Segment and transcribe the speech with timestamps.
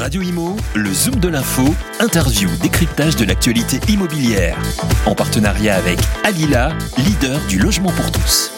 [0.00, 1.62] Radio Imo, le Zoom de l'info,
[2.00, 4.56] interview, décryptage de l'actualité immobilière.
[5.04, 8.50] En partenariat avec Alila, leader du logement pour tous.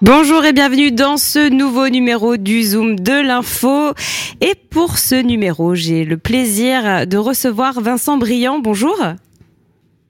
[0.00, 3.92] Bonjour et bienvenue dans ce nouveau numéro du Zoom de l'info.
[4.40, 8.58] Et pour ce numéro, j'ai le plaisir de recevoir Vincent Briand.
[8.58, 8.96] Bonjour.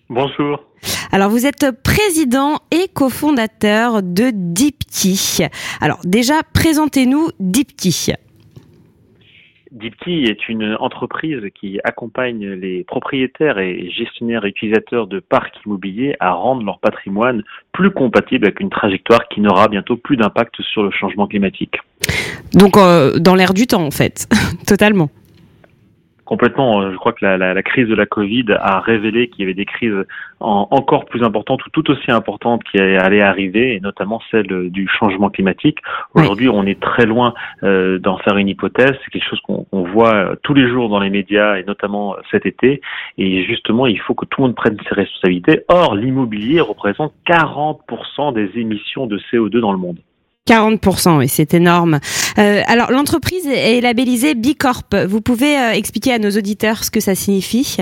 [0.08, 0.69] Bonjour.
[1.12, 5.42] Alors vous êtes président et cofondateur de Dipti.
[5.80, 8.12] Alors déjà, présentez-nous Dipti.
[9.72, 16.32] Dipti est une entreprise qui accompagne les propriétaires et gestionnaires utilisateurs de parcs immobiliers à
[16.32, 20.90] rendre leur patrimoine plus compatible avec une trajectoire qui n'aura bientôt plus d'impact sur le
[20.90, 21.76] changement climatique.
[22.52, 24.28] Donc euh, dans l'air du temps en fait,
[24.66, 25.08] totalement.
[26.30, 26.80] Complètement.
[26.80, 29.42] Euh, je crois que la, la, la, crise de la Covid a révélé qu'il y
[29.42, 30.06] avait des crises
[30.38, 34.86] en, encore plus importantes ou tout aussi importantes qui allaient arriver, et notamment celle du
[34.86, 35.78] changement climatique.
[36.14, 37.34] Aujourd'hui, on est très loin
[37.64, 38.92] euh, d'en faire une hypothèse.
[39.04, 42.46] C'est quelque chose qu'on voit euh, tous les jours dans les médias, et notamment cet
[42.46, 42.80] été.
[43.18, 45.62] Et justement, il faut que tout le monde prenne ses responsabilités.
[45.66, 49.98] Or, l'immobilier représente 40% des émissions de CO2 dans le monde.
[50.50, 52.00] 40%, oui, c'est énorme.
[52.38, 54.82] Euh, alors, l'entreprise est labellisée Bicorp.
[55.06, 57.76] Vous pouvez euh, expliquer à nos auditeurs ce que ça signifie?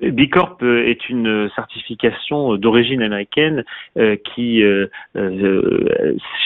[0.00, 3.64] B Corp euh, est une certification d'origine américaine
[3.98, 4.86] euh, qui euh,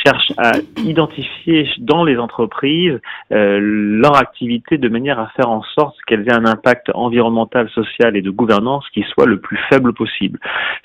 [0.05, 6.27] cherche à identifier dans les entreprises leur activité de manière à faire en sorte qu'elles
[6.29, 10.39] aient un impact environnemental, social et de gouvernance qui soit le plus faible possible.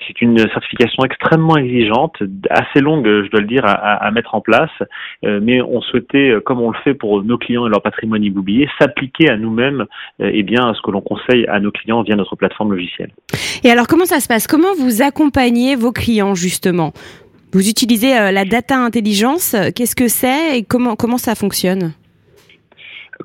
[0.07, 4.41] C'est une certification extrêmement exigeante, assez longue, je dois le dire, à, à mettre en
[4.41, 4.71] place,
[5.23, 9.29] mais on souhaitait, comme on le fait pour nos clients et leur patrimoine immobilier, s'appliquer
[9.29, 9.85] à nous-mêmes,
[10.19, 12.58] et bien à ce que l'on conseille à nos clients via notre plateforme
[13.63, 14.47] Et alors comment ça se passe?
[14.47, 16.93] Comment vous accompagnez vos clients justement?
[17.51, 19.55] Vous utilisez euh, la data intelligence.
[19.75, 21.93] Qu'est-ce que c'est et comment ça fonctionne?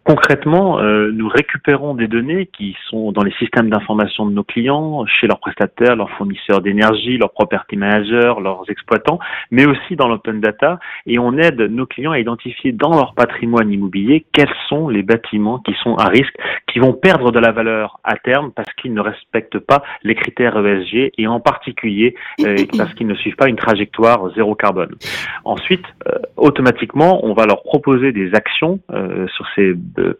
[0.04, 5.06] Concrètement, euh, nous récupérons des données qui sont dans les systèmes d'information de nos clients,
[5.06, 9.18] chez leurs prestataires, leurs fournisseurs d'énergie, leurs property managers, leurs exploitants,
[9.50, 13.72] mais aussi dans l'open data, et on aide nos clients à identifier dans leur patrimoine
[13.72, 16.34] immobilier quels sont les bâtiments qui sont à risque,
[16.70, 20.58] qui vont perdre de la valeur à terme parce qu'ils ne respectent pas les critères
[20.58, 24.96] ESG, et en particulier euh, parce qu'ils ne suivent pas une trajectoire zéro carbone.
[25.44, 29.72] Ensuite, euh, automatiquement, on va leur proposer des actions euh, sur ces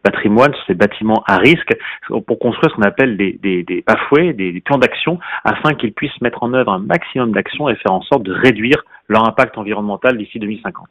[0.03, 1.77] patrimoine, sur ces bâtiments à risque,
[2.09, 6.21] pour construire ce qu'on appelle des, des, des pafouets, des, plans d'action, afin qu'ils puissent
[6.21, 10.17] mettre en œuvre un maximum d'actions et faire en sorte de réduire leur impact environnemental
[10.17, 10.87] d'ici 2050.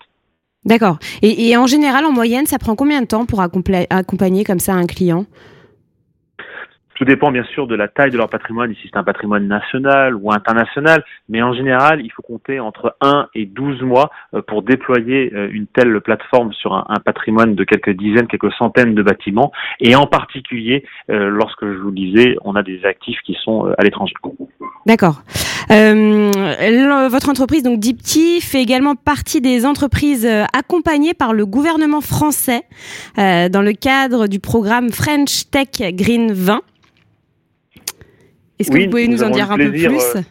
[0.65, 0.97] D'accord.
[1.21, 4.85] Et, en général, en moyenne, ça prend combien de temps pour accompagner comme ça un
[4.85, 5.25] client?
[7.03, 10.15] Tout dépend bien sûr de la taille de leur patrimoine, si c'est un patrimoine national
[10.15, 14.63] ou international, mais en général, il faut compter entre 1 et 12 mois euh, pour
[14.63, 19.51] déployer euh, une telle plateforme sur un, patrimoine de quelques dizaines, quelques centaines de bâtiments,
[19.81, 23.83] et en particulier, euh, lorsque je vous disais, on a des actifs qui sont à
[23.83, 24.13] l'étranger.
[24.85, 25.21] D'accord.
[25.69, 32.61] Votre entreprise, donc Dipti, fait également partie des entreprises accompagnées par le gouvernement français
[33.17, 36.61] dans le cadre du programme French Tech Green 20.
[38.59, 40.21] Est-ce que vous pouvez nous, en dire un peu plus euh,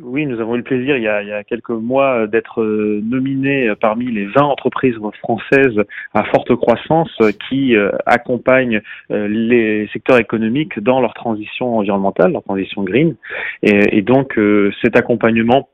[0.00, 2.62] Oui, nous avons eu le plaisir il y a, il y a quelques mois d'être
[2.62, 5.80] euh, nominés parmi les 20 entreprises françaises
[6.14, 7.10] à forte croissance
[7.48, 8.80] qui euh, accompagnent
[9.10, 13.16] les secteurs économiques dans leur transition environnementale, leur transition green.
[13.62, 14.38] Et, et donc
[14.82, 15.68] cet accompagnement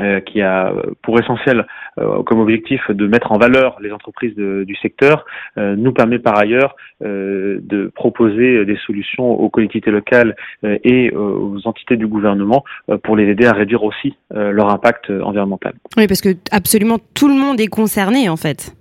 [0.00, 0.72] euh, qui a
[1.02, 1.66] pour essentiel
[1.98, 5.26] euh, comme objectif de mettre en valeur les entreprises de, du secteur,
[5.58, 11.96] euh, nous permet par ailleurs de proposer des solutions aux collectivités locales et aux entités
[11.96, 12.62] du gouvernement
[13.02, 15.72] pour les aider à réduire aussi leur impact environnemental.
[15.96, 18.76] Oui, parce que absolument tout le monde est concerné en fait.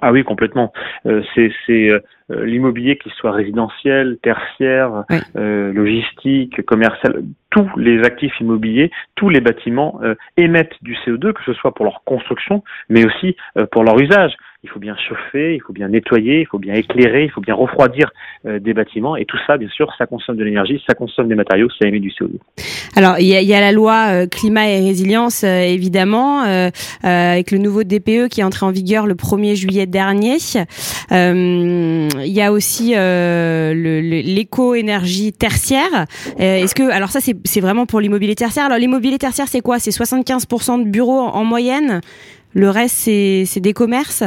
[0.00, 0.72] Ah oui, complètement.
[1.34, 1.52] c'est
[2.30, 10.14] l'immobilier qui soit résidentiel, tertiaire, logistique, commercial, tous les actifs immobiliers, tous les bâtiments euh,
[10.36, 14.36] émettent du CO2, que ce soit pour leur construction, mais aussi euh, pour leur usage.
[14.68, 17.54] Il faut bien chauffer, il faut bien nettoyer, il faut bien éclairer, il faut bien
[17.54, 18.10] refroidir
[18.44, 19.16] euh, des bâtiments.
[19.16, 22.00] Et tout ça, bien sûr, ça consomme de l'énergie, ça consomme des matériaux, ça émet
[22.00, 22.32] du CO2.
[22.94, 26.42] Alors, il y a, la loi climat et résilience, évidemment,
[27.02, 30.36] avec le nouveau DPE qui est entré en vigueur le 1er juillet dernier.
[31.10, 36.04] il y a aussi l'éco-énergie tertiaire.
[36.38, 38.66] Est-ce que, alors ça, c'est vraiment pour l'immobilier tertiaire.
[38.66, 39.78] Alors l'immobilier tertiaire, c'est quoi?
[39.78, 42.00] C'est 75% de bureaux en, moyenne.
[42.52, 44.24] Le reste, c'est des commerces?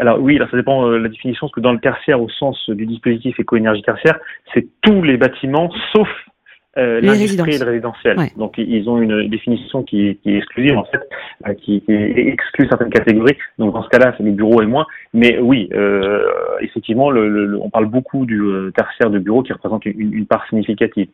[0.00, 2.28] Alors oui, alors ça dépend de euh, la définition, parce que dans le tertiaire, au
[2.28, 4.18] sens du dispositif éco-énergie tertiaire,
[4.52, 6.08] c'est tous les bâtiments sauf
[6.78, 8.16] euh, l'industrie et le résidentiel.
[8.36, 11.00] Donc ils ont une définition qui est, qui est exclusive en fait,
[11.48, 13.36] euh, qui, qui, exclut certaines catégories.
[13.58, 14.86] Donc dans ce cas-là, c'est les bureaux et moins.
[15.12, 16.22] Mais oui, euh,
[16.60, 20.26] effectivement, le, le, on parle beaucoup du euh, tertiaire de bureaux qui représente une, une
[20.26, 21.08] part significative.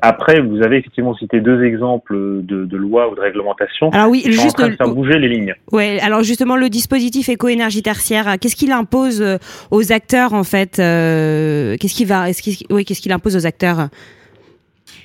[0.00, 3.90] Après, vous avez effectivement cité deux exemples de, de lois ou de réglementations.
[3.90, 5.54] Alors oui, qui juste sont en train de faire bouger les lignes.
[5.70, 5.98] Ouais.
[6.00, 9.22] Alors justement, le dispositif éco-énergie tertiaire, qu'est-ce qu'il impose
[9.70, 13.88] aux acteurs en fait Qu'est-ce qu'il va, est-ce qu'il, oui, qu'est-ce qu'il impose aux acteurs?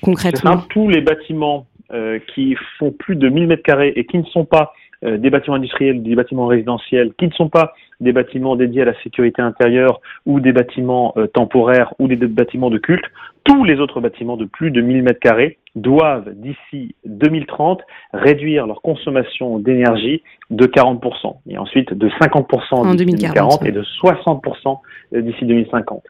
[0.04, 4.24] Concrètement Tous les bâtiments euh, qui font plus de 1000 mètres carrés et qui ne
[4.24, 4.74] sont pas
[5.04, 8.86] euh, des bâtiments industriels, des bâtiments résidentiels, qui ne sont pas des bâtiments dédiés à
[8.86, 13.06] la sécurité intérieure ou des bâtiments euh, temporaires ou des, bâtiments de culte,
[13.44, 17.82] tous les autres bâtiments de plus de 1000 mètres carrés doivent d'ici 2030
[18.14, 24.80] réduire leur consommation d'énergie de 40% et ensuite de 50% en 2040 et de 60%
[25.12, 26.04] d'ici 2050.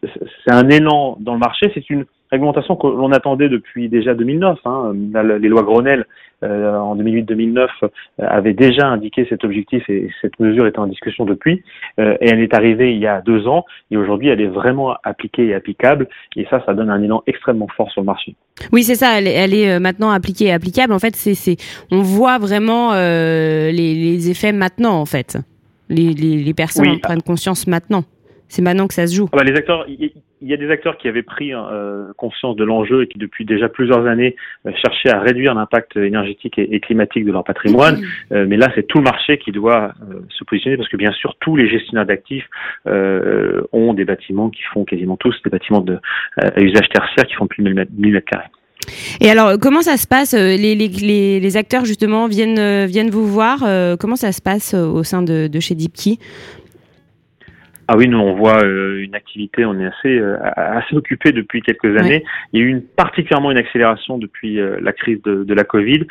[0.00, 4.58] C'est un élan dans le marché, c'est une réglementation que l'on attendait depuis déjà 2009.
[4.64, 4.92] Hein.
[5.40, 6.06] Les lois Grenelle
[6.44, 7.88] euh, en 2008-2009 euh,
[8.18, 11.64] avaient déjà indiqué cet objectif et cette mesure était en discussion depuis.
[11.98, 14.94] Euh, et elle est arrivée il y a deux ans et aujourd'hui elle est vraiment
[15.02, 18.36] appliquée et applicable et ça, ça donne un élan extrêmement fort sur le marché.
[18.72, 19.18] Oui, c'est ça.
[19.18, 20.92] Elle, elle, est maintenant appliquée et applicable.
[20.92, 21.56] En fait, c'est,
[21.90, 25.00] on voit vraiment les, les, effets maintenant.
[25.00, 25.38] En fait,
[25.88, 28.04] les, les, les personnes prennent conscience maintenant.
[28.48, 29.28] C'est maintenant que ça se joue.
[29.32, 29.86] Ah bah, les acteurs,
[30.40, 33.44] il y a des acteurs qui avaient pris euh, conscience de l'enjeu et qui depuis
[33.44, 34.36] déjà plusieurs années
[34.66, 38.00] euh, cherchaient à réduire l'impact énergétique et, climatique de leur patrimoine.
[38.32, 39.92] Euh, mais là, c'est tout le marché qui doit
[40.30, 42.48] se positionner parce que bien sûr, tous les gestionnaires d'actifs
[42.86, 45.98] ont des bâtiments qui font quasiment tous des bâtiments de
[46.56, 48.48] usage tertiaire qui font plus de 1000 mètres carrés.
[49.20, 53.58] Et alors, comment ça se passe les, les, les, acteurs justement viennent viennent vous voir.
[53.98, 56.18] comment ça se passe au sein de, de chez Deepkey
[57.90, 61.62] ah oui, nous on voit euh, une activité, on est assez euh, assez occupé depuis
[61.62, 62.22] quelques années.
[62.52, 65.64] Il y a eu une, particulièrement une accélération depuis euh, la crise de, de la
[65.64, 66.06] Covid,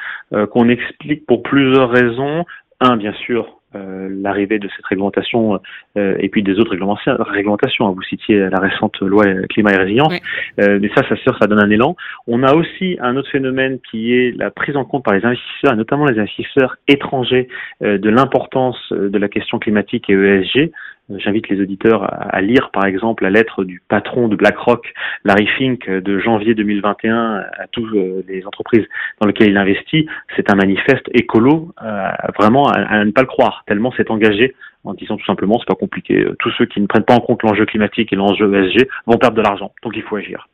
[0.51, 2.45] qu'on explique pour plusieurs raisons.
[2.79, 5.59] Un, bien sûr, l'arrivée de cette réglementation
[5.95, 7.87] et puis des autres réglementations.
[7.87, 7.93] Hein.
[7.95, 10.13] Vous citiez la récente loi climat et résilience,
[10.57, 11.95] mais ça, ça sûr, ça donne un élan.
[12.27, 15.73] On a aussi un autre phénomène qui est la prise en compte par les investisseurs,
[15.73, 17.47] et notamment les investisseurs étrangers,
[17.81, 20.71] de l'importance de la question climatique et ESG.
[21.09, 24.93] J'invite les auditeurs à, lire par exemple la lettre du patron de BlackRock,
[25.23, 28.85] Larry Fink, de janvier 2021 à toutes euh, les entreprises
[29.21, 30.05] dans lesquelles il investit.
[30.35, 34.93] C'est un manifeste écolo, euh, vraiment à, ne pas le croire, tellement c'est engagé en
[34.93, 36.25] disant tout simplement c'est pas compliqué.
[36.25, 39.17] Euh, tous ceux qui ne prennent pas en compte l'enjeu climatique et l'enjeu ESG vont
[39.17, 40.49] perdre de l'argent, donc il faut agir.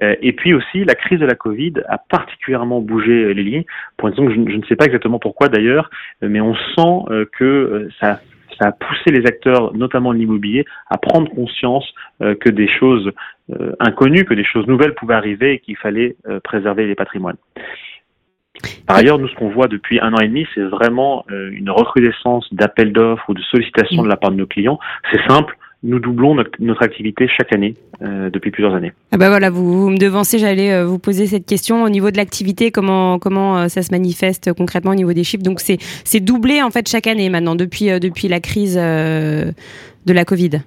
[0.00, 3.64] et puis aussi la crise de la Covid a particulièrement bougé les lignes.
[3.96, 5.90] Pour une raison que je, je ne sais pas exactement pourquoi d'ailleurs,
[6.22, 8.20] mais on sent que ça
[8.58, 11.86] ça a poussé les acteurs, notamment de l'immobilier, à prendre conscience
[12.22, 13.10] euh, que des choses
[13.50, 17.36] euh, inconnues, que des choses nouvelles pouvaient arriver et qu'il fallait euh, préserver les patrimoines.
[18.86, 22.48] Par ailleurs, nous, ce qu'on voit depuis un an et demi, c'est vraiment une recrudescence
[22.54, 24.78] d'appels d'offres ou de sollicitations de la part de nos clients.
[25.12, 28.92] C'est simple, nous doublons notre, activité chaque année euh, depuis plusieurs années.
[29.12, 32.10] Ah bah voilà, vous, vous me devancez, j'allais euh, vous poser cette question au niveau
[32.10, 35.42] de l'activité, comment comment euh, ça se manifeste concrètement au niveau des chiffres?
[35.42, 39.52] Donc c'est c'est doublé en fait chaque année maintenant depuis depuis la crise de
[40.12, 40.62] la Covid.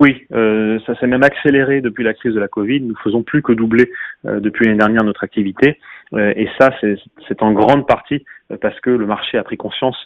[0.00, 2.80] Oui, ça s'est même accéléré depuis la crise de la Covid.
[2.80, 3.90] Nous faisons plus que doubler
[4.24, 5.78] depuis l'année dernière notre activité,
[6.16, 8.24] et ça c'est en grande partie
[8.60, 9.96] parce que le marché a pris conscience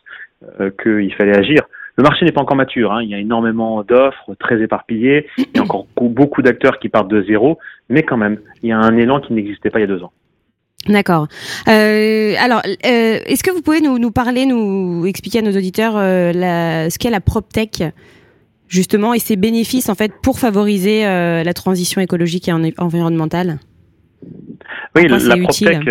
[0.83, 1.63] qu'il fallait agir.
[1.97, 2.93] Le marché n'est pas encore mature.
[2.93, 3.03] Hein.
[3.03, 5.27] Il y a énormément d'offres très éparpillées.
[5.39, 7.59] Il y a encore beaucoup d'acteurs qui partent de zéro.
[7.89, 10.03] Mais quand même, il y a un élan qui n'existait pas il y a deux
[10.03, 10.13] ans.
[10.89, 11.27] D'accord.
[11.69, 15.97] Euh, alors, euh, est-ce que vous pouvez nous, nous, parler, nous expliquer à nos auditeurs
[15.97, 17.83] euh, la, ce qu'est la PropTech
[18.69, 23.59] justement et ses bénéfices en fait pour favoriser la transition écologique et environnementale?
[24.97, 25.89] Oui, la PropTech,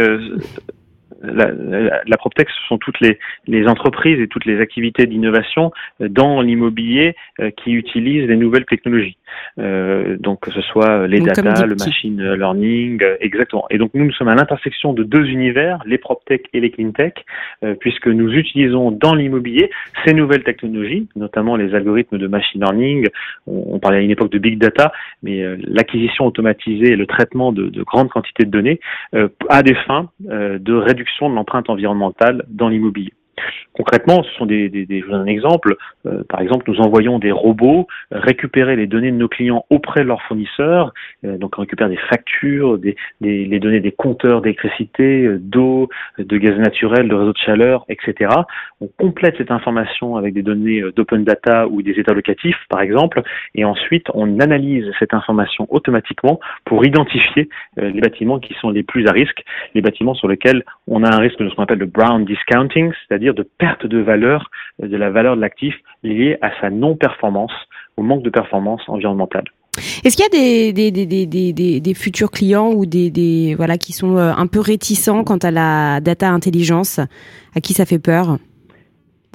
[1.25, 6.41] la, la, PropTech, ce sont toutes les, les, entreprises et toutes les activités d'innovation dans
[6.41, 9.17] l'immobilier euh, qui utilisent les nouvelles technologies.
[9.59, 13.65] Euh, donc que ce soit les data, le machine learning, euh, exactement.
[13.69, 17.25] Et donc nous, nous sommes à l'intersection de deux univers, les PropTech et les CleanTech,
[17.79, 19.69] puisque nous utilisons dans l'immobilier
[20.05, 23.07] ces nouvelles technologies, notamment les algorithmes de machine learning.
[23.47, 24.91] On, parlait à une époque de big data,
[25.21, 28.79] mais l'acquisition automatisée et le traitement de, de grandes quantités de données
[29.49, 33.13] à des fins de réduction de l'empreinte environnementale dans l'immobilier.
[33.73, 35.75] Concrètement, ce sont des, je vous donne un exemple.
[36.05, 40.07] Euh, par exemple, nous envoyons des robots récupérer les données de nos clients auprès de
[40.07, 40.93] leurs fournisseurs.
[41.25, 45.89] Euh, donc, on récupère des factures, des, des les données des compteurs d'électricité, euh, d'eau,
[46.17, 48.33] de gaz naturel, de réseau de chaleur, etc.
[48.79, 53.21] On complète cette information avec des données d'open data ou des états locatifs, par exemple,
[53.55, 59.07] et ensuite on analyse cette information automatiquement pour identifier les bâtiments qui sont les plus
[59.07, 61.85] à risque, les bâtiments sur lesquels on a un risque de ce qu'on appelle le
[61.85, 66.69] brown discounting, c'est-à-dire de perte de valeur, de la valeur de l'actif liée à sa
[66.69, 67.51] non-performance,
[67.97, 69.45] au manque de performance environnementale.
[70.03, 74.17] Est-ce qu'il y a des, des, des, des, futurs clients ou des voilà qui sont
[74.17, 76.99] euh, un peu réticents quant à la data intelligence,
[77.55, 78.37] à qui ça fait peur?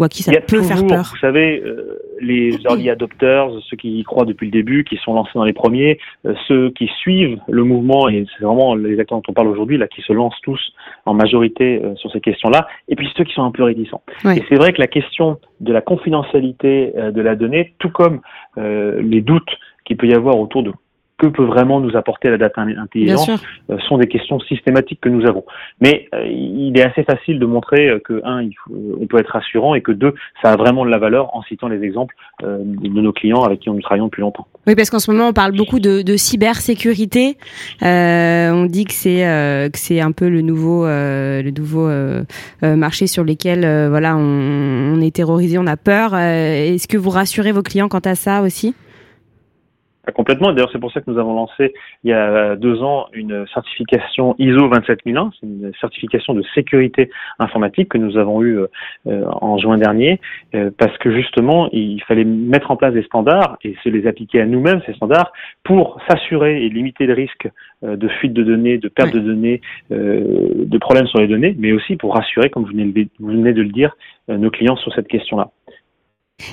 [0.01, 1.11] Ou à qui ça peut faire peur.
[1.11, 5.13] Vous savez, euh, les early adopters, ceux qui y croient depuis le début, qui sont
[5.13, 9.19] lancés dans les premiers, euh, ceux qui suivent le mouvement, et c'est vraiment les acteurs
[9.19, 10.73] dont on parle aujourd'hui, là, qui se lancent tous
[11.05, 14.03] en majorité euh, sur ces questions-là, et puis ceux qui sont un peu réticents.
[14.25, 18.21] Et c'est vrai que la question de la confidentialité de la donnée, tout comme
[18.57, 19.51] les doutes
[19.85, 20.73] qu'il peut y avoir autour de
[21.21, 23.31] que peut vraiment nous apporter la data intelligente
[23.71, 25.45] euh, sont des questions systématiques que nous avons.
[25.81, 29.19] Mais euh, il est assez facile de montrer euh, que un, il faut, on peut
[29.19, 32.15] être rassurant et que deux, ça a vraiment de la valeur en citant les exemples
[32.43, 34.47] de nos clients avec qui nous travaillons depuis longtemps.
[34.67, 37.37] Oui, parce qu'en ce moment on parle beaucoup de, de cybersécurité.
[37.83, 39.21] on dit que c'est
[39.71, 41.91] que c'est un peu le nouveau le nouveau
[42.63, 43.61] marché sur lequel
[43.91, 46.17] voilà on, on est terrorisé, on a peur.
[46.17, 48.75] Est-ce que vous rassurez vos clients quant à ça aussi?
[50.15, 50.53] Complètement.
[50.53, 51.73] D'ailleurs, c'est pour ça que nous avons lancé
[52.05, 57.89] il y a deux ans une certification ISO 27001, c'est une certification de sécurité informatique
[57.89, 58.59] que nous avons eue
[59.07, 60.21] euh, en juin dernier,
[60.55, 64.41] euh, parce que justement, il fallait mettre en place des standards et se les appliquer
[64.41, 65.33] à nous-mêmes, ces standards,
[65.65, 67.49] pour s'assurer et limiter le risque
[67.85, 71.73] euh, de fuite de données, de perte de données, de problèmes sur les données, mais
[71.73, 73.97] aussi pour rassurer, comme vous venez de le dire,
[74.29, 75.51] nos clients sur cette question-là.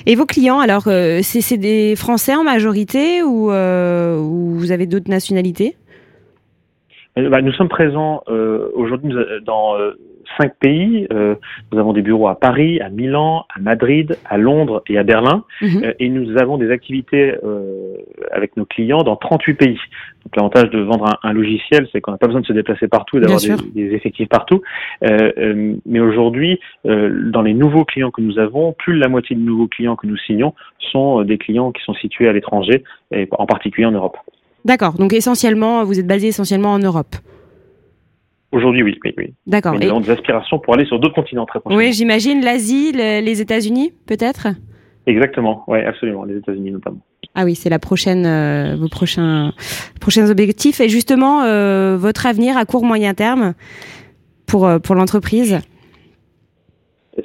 [0.06, 5.10] Et vos clients, alors, euh, c'est des Français en majorité ou, euh, vous avez d'autres
[5.10, 5.76] nationalités?
[7.18, 8.22] Euh, bah, Nous sommes présents
[8.74, 9.14] aujourd'hui
[9.44, 9.76] dans
[10.36, 11.06] cinq pays.
[11.12, 11.34] Euh,
[11.72, 15.44] nous avons des bureaux à Paris, à Milan, à Madrid, à Londres et à Berlin.
[15.60, 15.84] Mhm.
[15.84, 17.96] Euh, et nous avons des activités euh,
[18.32, 19.78] avec nos clients dans 38 pays.
[20.24, 23.16] Donc l'avantage de vendre un, logiciel, c'est qu'on n'a pas besoin de se déplacer partout
[23.16, 24.60] et d'avoir des, des, effectifs partout.
[25.00, 29.68] mais aujourd'hui, dans les nouveaux clients que nous avons, plus de la moitié de nouveaux
[29.68, 30.54] clients que nous signons
[30.92, 32.82] sont des clients qui sont situés à l'étranger,
[33.12, 34.16] et en particulier en Europe.
[34.64, 34.94] D'accord.
[34.94, 37.16] Donc essentiellement, vous êtes basé essentiellement en Europe.
[38.50, 39.34] Aujourd'hui, oui, oui, oui.
[39.46, 39.74] D'accord.
[39.74, 41.84] nous avons des aspirations pour aller sur d'autres continents très prochainement.
[41.84, 44.48] Oui, j'imagine l'Asie, les États-Unis, peut-être?
[45.06, 47.00] Exactement, oui, absolument, les États-Unis notamment.
[47.34, 49.52] Ah oui, c'est la prochaine, euh, vos prochains,
[50.00, 50.80] prochains objectifs.
[50.80, 53.54] Et justement, euh, votre avenir à court moyen terme
[54.46, 55.60] pour euh, pour l'entreprise?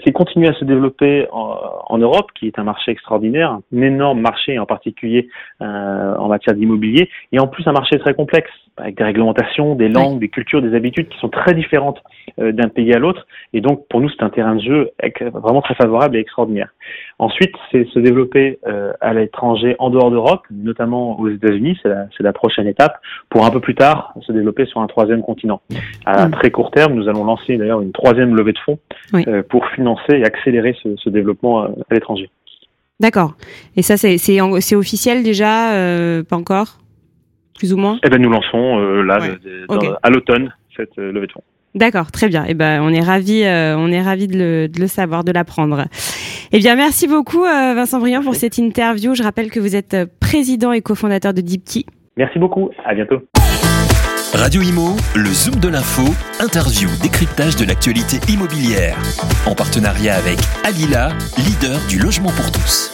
[0.03, 4.57] C'est continuer à se développer en, Europe, qui est un marché extraordinaire, un énorme marché
[4.57, 5.29] en particulier
[5.61, 9.89] euh, en matière d'immobilier, et en plus un marché très complexe, avec des réglementations, des
[9.89, 12.01] langues, des cultures, des habitudes qui sont très différentes
[12.39, 13.27] euh, d'un pays à l'autre.
[13.53, 14.91] Et donc pour nous, c'est un terrain de jeu
[15.33, 16.69] vraiment très favorable et extraordinaire.
[17.19, 22.07] Ensuite, c'est se développer euh, à l'étranger, en dehors d'Europe, notamment aux États-Unis, c'est la,
[22.19, 25.61] la, prochaine étape, pour un peu plus tard se développer sur un troisième continent.
[26.05, 26.31] À mm.
[26.31, 28.79] très court terme, nous allons lancer d'ailleurs une troisième levée de fonds
[29.13, 32.29] euh, pour financer et accélérer ce, ce développement à, l'étranger.
[32.99, 33.35] D'accord.
[33.75, 36.79] Et ça, c'est officiel déjà Pas encore?
[37.57, 37.99] Plus ou moins?
[38.03, 39.19] Eh ben, nous lançons là,
[40.01, 41.43] à l'automne, cette levée de fonds.
[41.75, 42.45] D'accord, très bien.
[42.47, 45.31] Eh ben, on est ravi, euh, on est ravi de le, de le savoir, de
[45.31, 45.85] l'apprendre.
[46.55, 49.15] Eh bien, merci beaucoup, euh, Vincent Briand, pour cette interview.
[49.15, 51.83] Je rappelle que vous êtes euh, président et cofondateur de Deepkey.
[52.15, 52.69] Merci beaucoup.
[52.85, 53.23] À bientôt.
[54.35, 56.03] Radio Imo, le zoom de l'info,
[56.39, 58.95] interview, décryptage de l'actualité immobilière.
[59.47, 62.93] En partenariat avec Alila, leader du logement pour tous.